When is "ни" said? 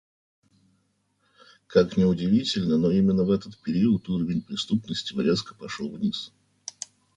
1.95-2.05